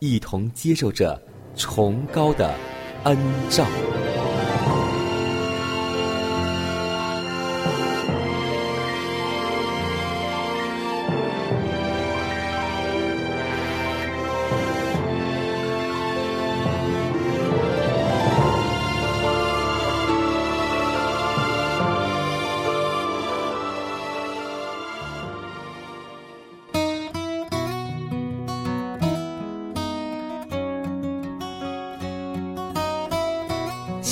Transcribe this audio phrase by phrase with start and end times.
[0.00, 1.20] 一同接受着
[1.54, 2.54] 崇高的
[3.04, 3.16] 恩
[3.50, 3.66] 照。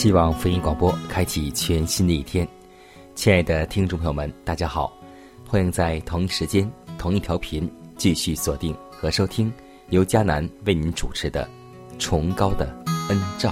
[0.09, 2.49] 希望福音广播开启全新的一天，
[3.15, 4.91] 亲爱的听众朋友们，大家好，
[5.47, 9.53] 欢迎在同一时间、同一调频继续锁定和收听
[9.91, 11.47] 由迦南为您主持的
[11.99, 12.75] 《崇高的
[13.11, 13.51] 恩照》。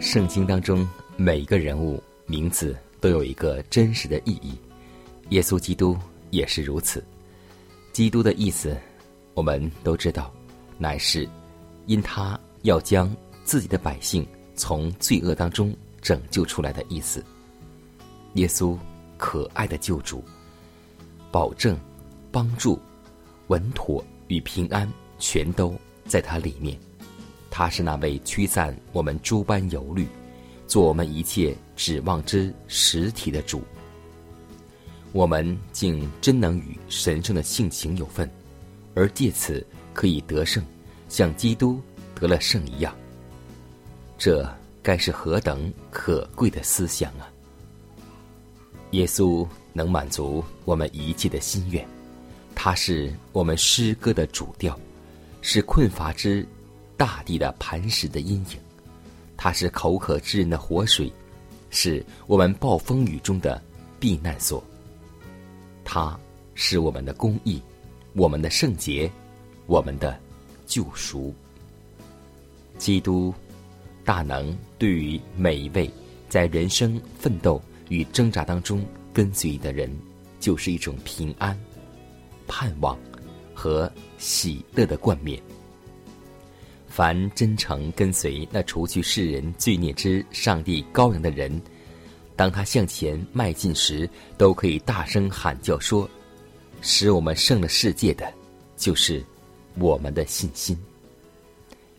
[0.00, 4.58] 圣经当中每一个人物名字都有一个真实的意义，
[5.30, 5.96] 耶稣基督
[6.30, 7.04] 也是如此。
[7.92, 8.76] 基督的意思，
[9.34, 10.32] 我们都知道，
[10.78, 11.28] 乃是
[11.86, 13.14] 因他要将
[13.44, 17.24] 自己的百姓从罪恶当中拯救出来的意思。
[18.34, 18.76] 耶稣
[19.16, 20.22] 可爱的救主，
[21.30, 21.78] 保证、
[22.30, 22.80] 帮助、
[23.48, 24.88] 稳妥与平安，
[25.18, 25.74] 全都
[26.06, 26.78] 在他里面。
[27.50, 30.06] 他是那位驱散我们诸般忧虑，
[30.68, 33.60] 做我们一切指望之实体的主。
[35.12, 38.30] 我们竟真能与神圣的性情有份，
[38.94, 40.62] 而借此可以得胜，
[41.08, 41.80] 像基督
[42.14, 42.94] 得了胜一样。
[44.18, 44.48] 这
[44.82, 47.32] 该是何等可贵的思想啊！
[48.90, 51.84] 耶稣能满足我们一切的心愿，
[52.54, 54.78] 他是我们诗歌的主调，
[55.40, 56.46] 是困乏之。
[56.96, 58.58] 大地的磐石的阴影，
[59.38, 61.10] 它是口渴之人的活水，
[61.70, 63.62] 是我们暴风雨中的
[64.00, 64.62] 避难所。
[65.84, 66.18] 它
[66.54, 67.62] 是我们的公义，
[68.14, 69.08] 我们的圣洁，
[69.66, 70.18] 我们的
[70.66, 71.32] 救赎。
[72.78, 73.32] 基督
[74.04, 75.88] 大能对于每一位
[76.28, 78.84] 在人生奋斗与挣扎当中
[79.14, 79.88] 跟随的人，
[80.40, 81.56] 就是一种平安、
[82.48, 82.98] 盼望
[83.54, 85.40] 和喜乐的冠冕。
[86.98, 91.62] 凡真诚跟随那除去世人罪孽之上帝羔羊的人，
[92.34, 96.10] 当他向前迈进时，都可以大声喊叫说
[96.82, 98.28] ：“使我们胜了世界的，
[98.76, 99.24] 就是
[99.76, 100.76] 我们的信心。”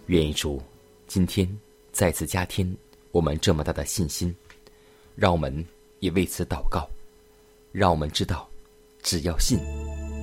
[0.08, 0.62] 愿主
[1.08, 1.50] 今天
[1.94, 2.70] 再次加添
[3.12, 4.36] 我们这么大的信心，
[5.16, 5.66] 让我们
[6.02, 6.86] 也为此祷告，
[7.72, 8.46] 让我们知道，
[9.02, 9.60] 只要信，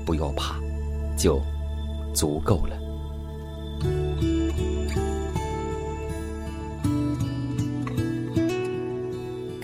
[0.05, 0.61] 不要怕，
[1.17, 1.41] 就
[2.15, 2.79] 足够了。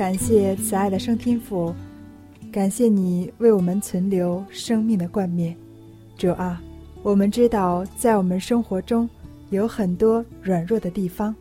[0.02, 1.72] 感谢慈爱的圣天父，
[2.50, 5.56] 感谢你为我们存留生命的冠冕。
[6.18, 6.60] 主啊，
[7.04, 9.08] 我们知道在我们生活中
[9.50, 11.32] 有很多软弱的地方，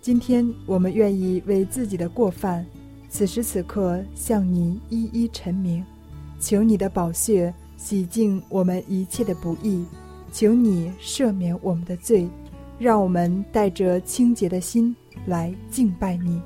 [0.00, 2.64] 今天我们愿意为自己的过犯，
[3.08, 5.84] 此时此刻向你一一陈明，
[6.38, 9.84] 求你的宝血洗净我们一切的不义，
[10.32, 12.28] 求你赦免我们的罪，
[12.78, 14.94] 让我们带着清洁的心
[15.26, 16.40] 来敬拜你。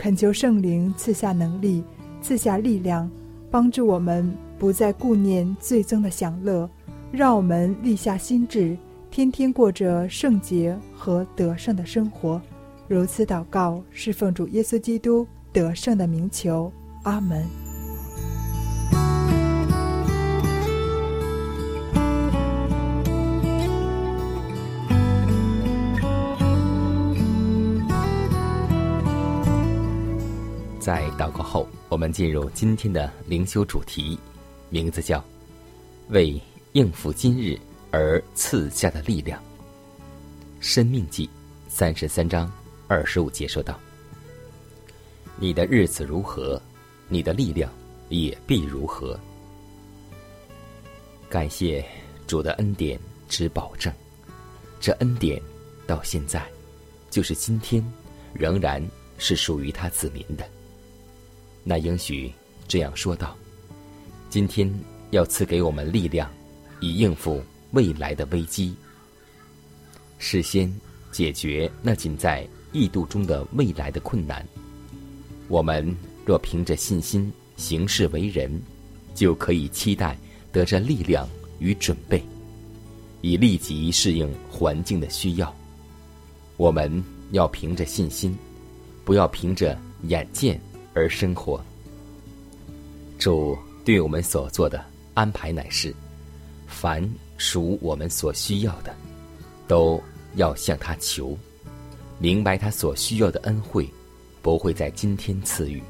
[0.00, 1.84] 恳求圣灵赐下能力，
[2.22, 3.10] 赐下力量，
[3.50, 6.66] 帮助我们不再顾念最终的享乐，
[7.12, 8.74] 让我们立下心志，
[9.10, 12.40] 天天过着圣洁和得胜的生活。
[12.88, 16.72] 如此祷告，是奉主耶稣基督得胜的名求。
[17.02, 17.69] 阿门。
[30.90, 34.18] 在祷告后，我们进入今天的灵修主题，
[34.70, 35.24] 名字叫
[36.10, 36.36] “为
[36.72, 37.56] 应付今日
[37.92, 39.40] 而赐下的力量”。
[40.58, 41.30] 生命记
[41.68, 42.52] 三十三章
[42.88, 43.78] 二十五节说道
[45.38, 46.60] ：“你的日子如何，
[47.06, 47.70] 你的力量
[48.08, 49.16] 也必如何。”
[51.30, 51.86] 感谢
[52.26, 52.98] 主的恩典
[53.28, 53.92] 之保证，
[54.80, 55.40] 这恩典
[55.86, 56.44] 到现在，
[57.10, 57.80] 就是今天，
[58.32, 58.84] 仍然
[59.18, 60.44] 是属于他子民的。
[61.62, 62.32] 那应许
[62.66, 63.36] 这样说道
[64.30, 64.72] ：“今天
[65.10, 66.30] 要赐给我们力量，
[66.80, 67.42] 以应付
[67.72, 68.74] 未来的危机。
[70.18, 70.72] 事先
[71.12, 74.46] 解决那仅在异度中的未来的困难。
[75.48, 78.50] 我们若凭着信心行事为人，
[79.14, 80.16] 就可以期待
[80.52, 81.28] 得着力量
[81.58, 82.22] 与准备，
[83.20, 85.54] 以立即适应环境的需要。
[86.56, 87.02] 我们
[87.32, 88.36] 要凭着信心，
[89.04, 90.58] 不要凭着眼见。”
[91.00, 91.58] 而生活，
[93.18, 93.56] 主
[93.86, 95.94] 对我们所做的安排乃是：
[96.66, 97.02] 凡
[97.38, 98.94] 属我们所需要的，
[99.66, 99.98] 都
[100.34, 101.34] 要向他求。
[102.18, 103.88] 明白他所需要的恩惠，
[104.42, 105.82] 不会在今天赐予。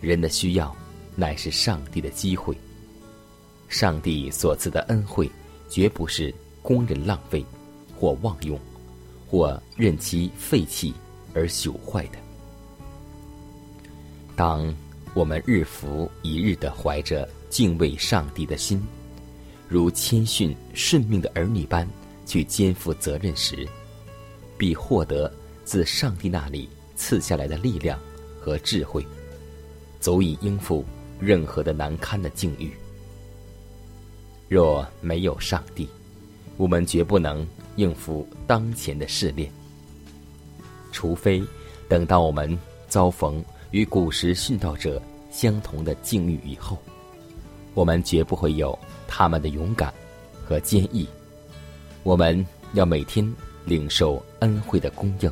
[0.00, 0.74] 人的需要，
[1.14, 2.56] 乃是上帝的机会。
[3.68, 5.30] 上帝所赐的恩惠，
[5.68, 7.44] 绝不是工人浪费，
[7.94, 8.58] 或妄用，
[9.28, 10.94] 或任其废弃
[11.34, 12.18] 而朽坏的。
[14.38, 14.72] 当
[15.14, 18.80] 我们日复一日的怀着敬畏上帝的心，
[19.68, 21.84] 如谦逊顺命的儿女般
[22.24, 23.66] 去肩负责任时，
[24.56, 25.28] 必获得
[25.64, 27.98] 自上帝那里赐下来的力量
[28.40, 29.04] 和智慧，
[29.98, 30.84] 足以应付
[31.18, 32.70] 任何的难堪的境遇。
[34.48, 35.88] 若没有上帝，
[36.56, 37.44] 我们绝不能
[37.74, 39.50] 应付当前的试炼，
[40.92, 41.42] 除非
[41.88, 42.56] 等到我们
[42.86, 43.44] 遭逢。
[43.70, 45.00] 与古时殉道者
[45.30, 46.78] 相同的境遇以后，
[47.74, 48.76] 我们绝不会有
[49.06, 49.92] 他们的勇敢
[50.44, 51.06] 和坚毅。
[52.02, 53.30] 我们要每天
[53.64, 55.30] 领受恩惠的供应，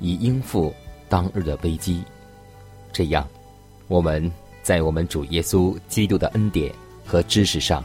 [0.00, 0.74] 以应付
[1.08, 2.02] 当日的危机。
[2.92, 3.28] 这样，
[3.86, 4.30] 我们
[4.62, 6.74] 在我们主耶稣基督的恩典
[7.04, 7.84] 和知识上，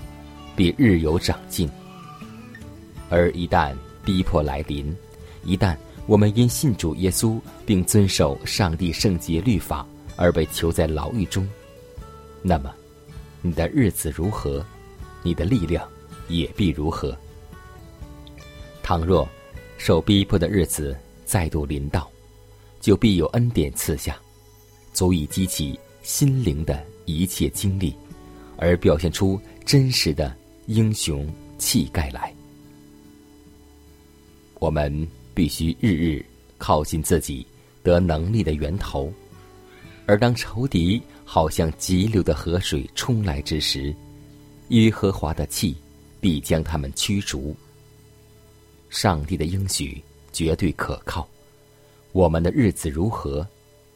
[0.56, 1.69] 必日有长进。
[3.10, 4.95] 而一旦逼迫来临，
[5.44, 5.75] 一旦……
[6.10, 9.86] 我们因信主耶稣，并遵守上帝圣洁律法
[10.16, 11.48] 而被囚在牢狱中，
[12.42, 12.74] 那么，
[13.44, 14.66] 你的日子如何，
[15.22, 15.88] 你的力量
[16.28, 17.16] 也必如何。
[18.82, 19.30] 倘若
[19.78, 22.10] 受逼迫的日子再度临到，
[22.82, 24.18] 就必有恩典赐下，
[24.92, 27.96] 足以激起心灵的一切经历，
[28.58, 30.36] 而表现出真实的
[30.66, 32.34] 英雄气概来。
[34.60, 35.08] 我们。
[35.32, 36.26] 必须日日
[36.58, 37.48] 靠近自己
[37.82, 39.14] 得能力的源头，
[40.06, 43.96] 而当仇敌好像急流的河水冲来之时，
[44.70, 45.78] 耶和华的气
[46.20, 47.56] 必将他们驱逐。
[48.90, 50.04] 上帝的应许
[50.34, 51.26] 绝对可靠，
[52.12, 53.48] 我们的日子如何，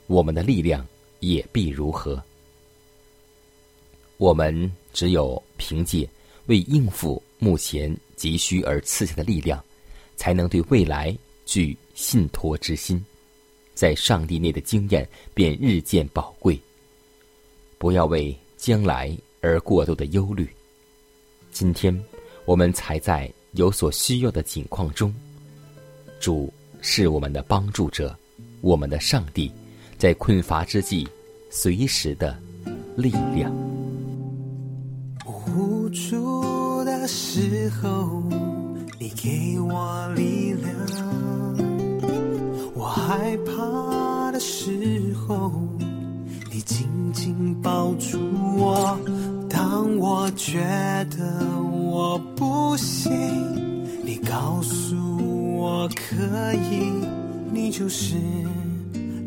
[0.07, 0.85] 我们的力量
[1.19, 2.23] 也必如何。
[4.15, 6.07] 我们只有凭借
[6.45, 9.61] 为应付目前急需而赐下的力量，
[10.15, 11.15] 才能对未来。
[11.45, 13.03] 具信托之心，
[13.75, 16.57] 在上帝内的经验便日渐宝贵。
[17.77, 20.47] 不要为将来而过度的忧虑。
[21.51, 21.93] 今天
[22.45, 25.13] 我们才在有所需要的境况中，
[26.21, 28.17] 主是我们的帮助者，
[28.61, 29.51] 我们的上帝，
[29.97, 31.05] 在困乏之际
[31.49, 32.39] 随时的
[32.95, 33.53] 力量。
[35.25, 38.23] 无助的时候，
[39.03, 40.71] 你给我力量。
[42.73, 45.51] 我害怕的时候，
[46.49, 48.17] 你紧紧抱住
[48.57, 48.97] 我；
[49.49, 50.61] 当我觉
[51.17, 53.11] 得我不行，
[54.05, 54.95] 你告诉
[55.57, 56.89] 我可以。
[57.51, 58.15] 你就是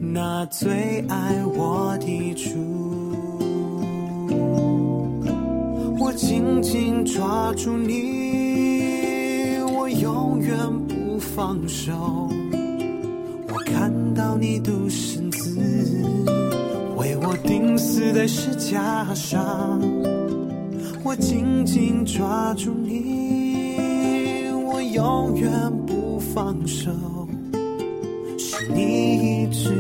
[0.01, 2.49] 那最爱我的主，
[6.01, 8.56] 我紧紧抓住你，
[10.57, 11.93] 永远不放手。
[13.49, 15.61] 我看到你独身子
[16.97, 19.79] 为我钉死在石架上，
[21.05, 25.51] 我紧紧抓住你，我永远
[25.87, 26.91] 不放手，
[28.39, 29.71] 是你一直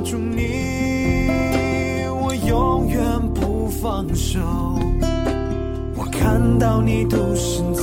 [0.00, 0.46] 抓住你，
[2.22, 3.02] 我永远
[3.34, 4.40] 不放手。
[5.94, 7.82] 我看到你独生子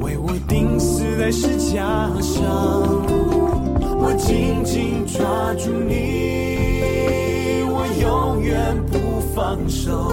[0.00, 2.44] 为我钉死在石架上，
[3.98, 5.20] 我紧紧抓
[5.54, 10.12] 住你，我永远不放手。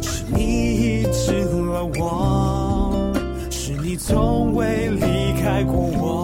[0.00, 3.12] 是你医治了我，
[3.50, 6.21] 是你从未离开过我。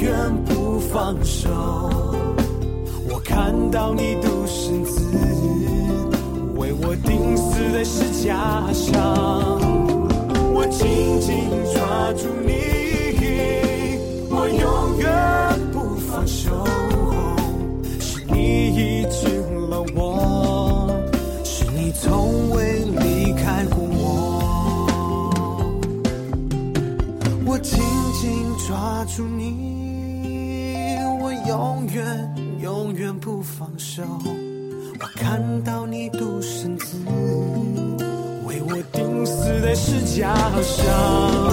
[0.00, 1.48] 远不放手。
[3.08, 5.04] 我看到你独生子
[6.56, 9.60] 为我钉死在石架上，
[10.54, 12.52] 我紧紧抓住你，
[14.30, 15.08] 我永远
[15.72, 16.50] 不放手。
[18.00, 19.39] 是你一直
[33.60, 34.02] 放手。
[34.98, 36.96] 我看到你独身子
[38.46, 41.52] 为我钉死在石架上，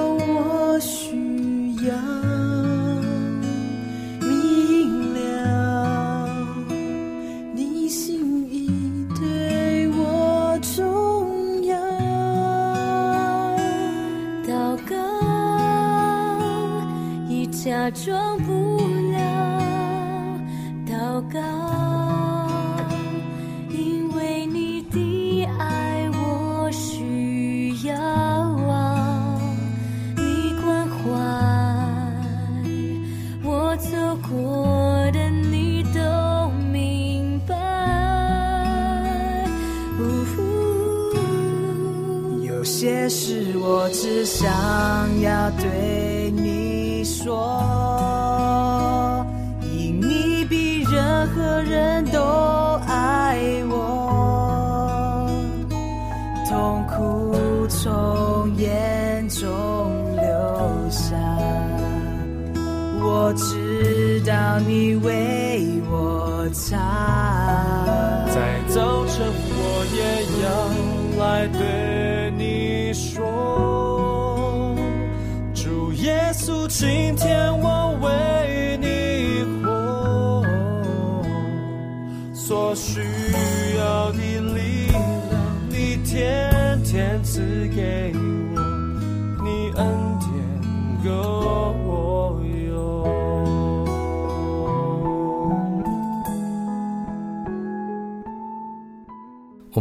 [17.93, 18.40] 装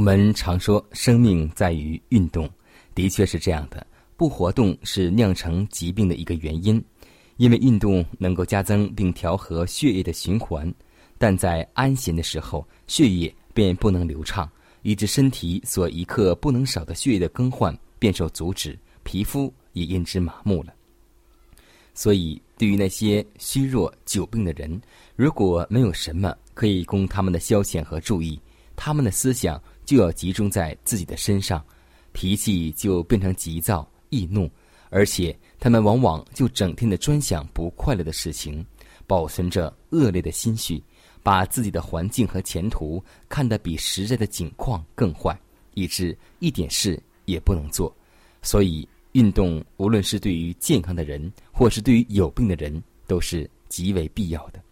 [0.01, 2.49] 我们常说生命在于运动，
[2.95, 3.87] 的确是这样的。
[4.17, 6.83] 不活动是酿成疾病的一个原因，
[7.37, 10.73] 因为运动能够加增并调和血液的循环，
[11.19, 20.73] 但在安闲的时候，血液便不能流畅，以致身体所一刻不能少的血液的更换便受阻止，皮肤也因之麻木了。
[21.93, 24.81] 所以，对于那些虚弱久病的人，
[25.15, 28.41] 如果没有什么可以供他们的消遣和注意，
[28.75, 31.61] 他们的思想就要集中在自己的身上，
[32.13, 33.85] 脾气就变成急躁。
[34.11, 34.49] 易怒，
[34.89, 38.65] 而且他们往往就整天的专想不快乐的事情，
[39.05, 40.81] 保存着恶劣的心绪，
[41.25, 45.37] 把自己的环境和前途看得比实在的境况更坏，
[45.75, 47.93] 以致一点事也不能做。
[48.43, 54.63] 所以，运动无论是对于健康的人，或是对于有病的人，都是极为必要的。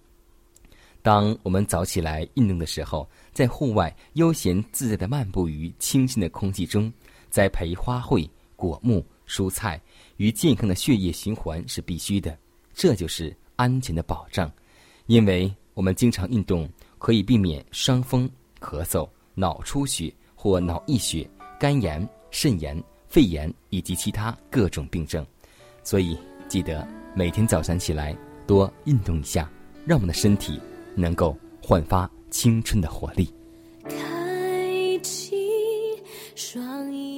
[1.08, 6.92] 当我们早起来运动的时候，在户外悠闲自在的漫步于清新的空气中，
[7.30, 9.02] 栽培花卉、果木。
[9.26, 9.80] 蔬菜
[10.18, 12.36] 与健康的血液循环是必须的，
[12.74, 14.52] 这就是安全的保障。
[15.06, 18.28] 因为我们经常运动，可以避免伤风、
[18.60, 21.26] 咳嗽、脑出血或脑溢血、
[21.58, 25.26] 肝炎、肾炎、肺炎以及其他各种病症。
[25.82, 28.14] 所以，记得每天早上起来
[28.46, 29.50] 多运动一下，
[29.86, 30.60] 让我们的身体
[30.98, 33.32] 能够焕发青春的活力。
[33.84, 35.36] 开启
[36.34, 37.17] 双眼。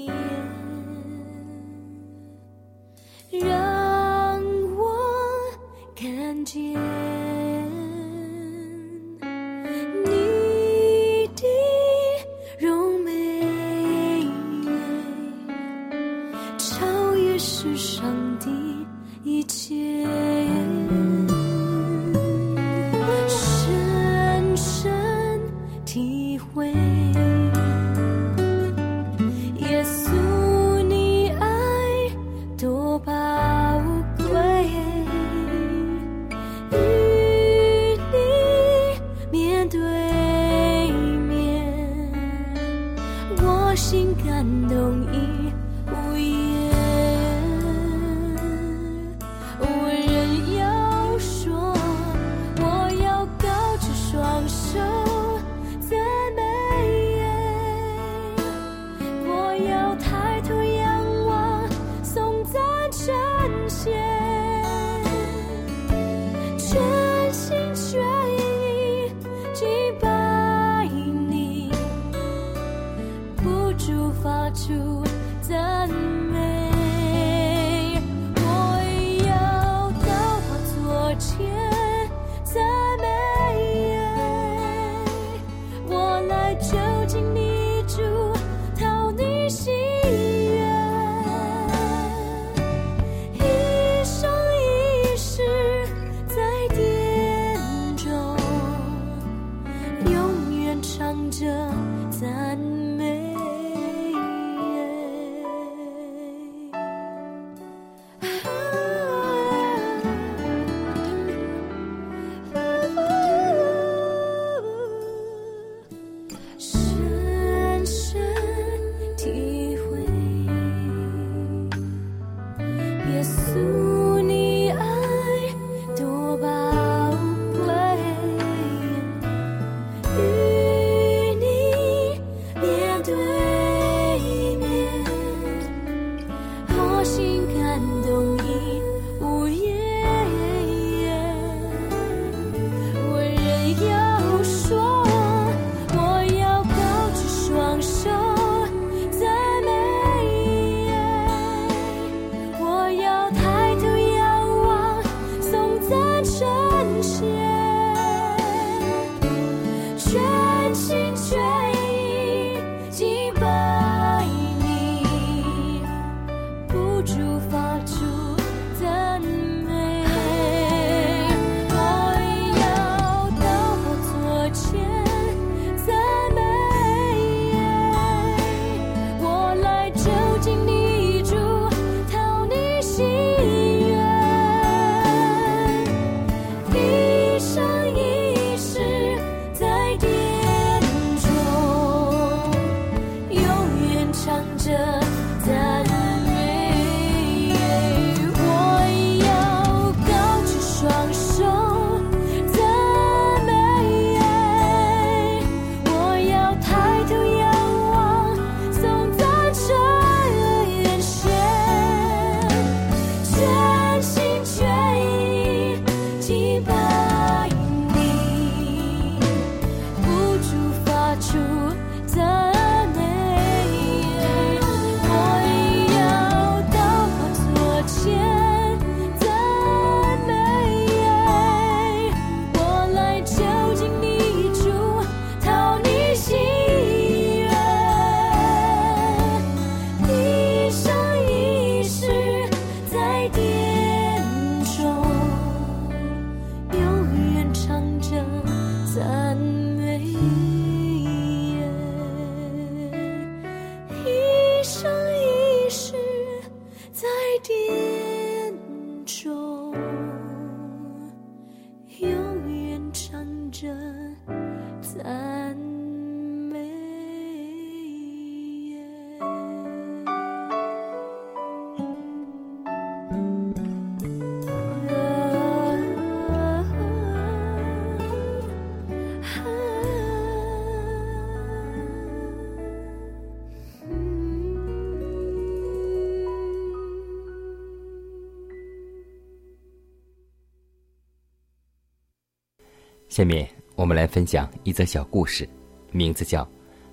[293.11, 295.47] 下面我们来分享一则小故事，
[295.91, 296.45] 名字叫《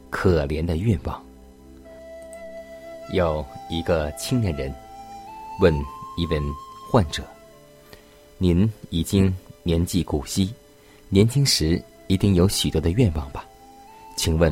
[0.09, 1.23] 可怜的愿望》。
[3.13, 4.73] 有一个青年人
[5.61, 5.71] 问
[6.17, 6.41] 一位
[6.89, 7.23] 患者
[8.39, 10.51] ：“您已经年纪古稀，
[11.09, 13.45] 年轻时一定有许多的愿望吧？
[14.15, 14.51] 请问，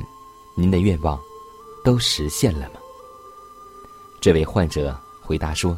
[0.56, 1.20] 您的愿望
[1.84, 2.80] 都实现了吗？”
[4.22, 5.76] 这位患者回答说：“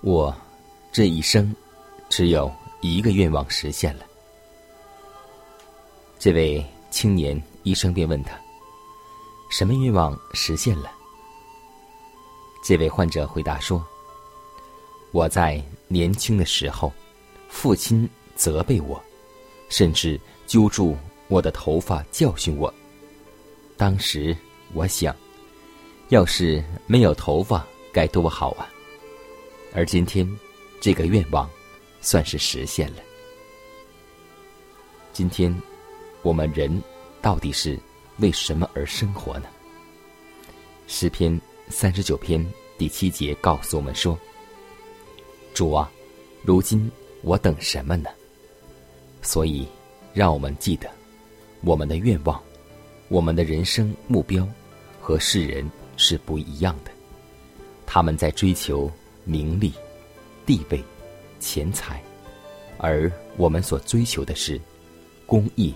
[0.00, 0.34] 我
[0.90, 1.54] 这一生
[2.08, 4.06] 只有一个愿望实现了。”
[6.22, 8.40] 这位青年医生便问他
[9.50, 10.88] ：“什么愿望实现了？”
[12.62, 13.84] 这位患者回答说
[15.10, 16.92] ：“我在年轻的时候，
[17.48, 19.02] 父亲责备我，
[19.68, 22.72] 甚至揪住我的头发教训我。
[23.76, 24.36] 当时
[24.74, 25.12] 我想，
[26.10, 28.70] 要是没有头发该多好啊！
[29.74, 30.24] 而今天，
[30.80, 31.50] 这个愿望
[32.00, 33.02] 算是实现了。
[35.12, 35.52] 今天。”
[36.22, 36.82] 我们人
[37.20, 37.78] 到底是
[38.18, 39.46] 为什么而生活呢？
[40.86, 42.44] 诗篇三十九篇
[42.78, 44.18] 第七节告诉我们说
[45.54, 45.90] ：“主啊，
[46.42, 46.90] 如今
[47.22, 48.10] 我等什么呢？”
[49.22, 49.66] 所以，
[50.12, 50.90] 让我们记得，
[51.62, 52.42] 我们的愿望、
[53.08, 54.46] 我们的人生目标
[55.00, 56.90] 和世人是不一样的。
[57.86, 58.90] 他们在追求
[59.24, 59.72] 名利、
[60.44, 60.82] 地位、
[61.38, 62.02] 钱财，
[62.78, 64.60] 而我们所追求的是
[65.26, 65.72] 公义。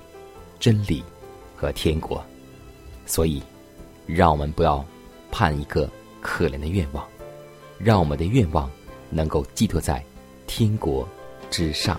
[0.58, 1.02] 真理
[1.56, 2.24] 和天国，
[3.06, 3.42] 所以，
[4.06, 4.84] 让我们不要
[5.30, 5.88] 盼一个
[6.20, 7.06] 可怜的愿望，
[7.78, 8.70] 让我们的愿望
[9.10, 10.04] 能够寄托在
[10.46, 11.08] 天国
[11.50, 11.98] 之上。